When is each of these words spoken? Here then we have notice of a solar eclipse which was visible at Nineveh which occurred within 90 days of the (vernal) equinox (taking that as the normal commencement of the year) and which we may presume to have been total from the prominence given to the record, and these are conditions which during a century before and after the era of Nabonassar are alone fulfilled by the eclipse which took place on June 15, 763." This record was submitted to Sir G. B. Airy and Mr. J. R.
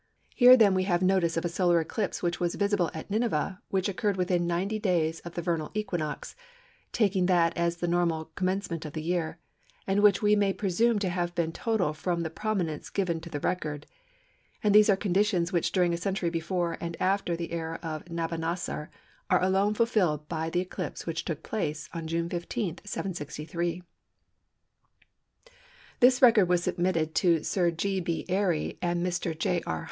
Here 0.33 0.57
then 0.57 0.73
we 0.73 0.85
have 0.85 1.03
notice 1.03 1.37
of 1.37 1.45
a 1.45 1.47
solar 1.47 1.79
eclipse 1.79 2.23
which 2.23 2.39
was 2.39 2.55
visible 2.55 2.89
at 2.91 3.11
Nineveh 3.11 3.61
which 3.69 3.87
occurred 3.87 4.17
within 4.17 4.47
90 4.47 4.79
days 4.79 5.19
of 5.19 5.35
the 5.35 5.43
(vernal) 5.43 5.69
equinox 5.75 6.35
(taking 6.91 7.27
that 7.27 7.55
as 7.55 7.77
the 7.77 7.87
normal 7.87 8.31
commencement 8.33 8.83
of 8.83 8.93
the 8.93 9.03
year) 9.03 9.37
and 9.85 10.01
which 10.01 10.23
we 10.23 10.35
may 10.35 10.53
presume 10.53 10.97
to 10.97 11.09
have 11.09 11.35
been 11.35 11.51
total 11.51 11.93
from 11.93 12.21
the 12.21 12.31
prominence 12.31 12.89
given 12.89 13.21
to 13.21 13.29
the 13.29 13.39
record, 13.41 13.85
and 14.63 14.73
these 14.73 14.89
are 14.89 14.95
conditions 14.95 15.53
which 15.53 15.71
during 15.71 15.93
a 15.93 15.97
century 15.97 16.31
before 16.31 16.79
and 16.81 16.97
after 16.99 17.35
the 17.37 17.51
era 17.51 17.77
of 17.83 18.09
Nabonassar 18.09 18.89
are 19.29 19.43
alone 19.43 19.75
fulfilled 19.75 20.27
by 20.27 20.49
the 20.49 20.61
eclipse 20.61 21.05
which 21.05 21.25
took 21.25 21.43
place 21.43 21.89
on 21.93 22.07
June 22.07 22.27
15, 22.27 22.79
763." 22.83 23.83
This 25.99 26.23
record 26.23 26.49
was 26.49 26.63
submitted 26.63 27.13
to 27.13 27.43
Sir 27.43 27.69
G. 27.69 27.99
B. 27.99 28.25
Airy 28.27 28.79
and 28.81 29.05
Mr. 29.05 29.37
J. 29.37 29.61
R. 29.67 29.79